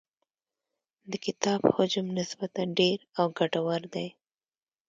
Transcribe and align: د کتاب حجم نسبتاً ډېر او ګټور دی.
د 1.11 1.13
کتاب 1.25 1.61
حجم 1.75 2.05
نسبتاً 2.19 2.63
ډېر 2.79 2.97
او 3.19 3.25
ګټور 3.37 3.81
دی. 3.93 4.07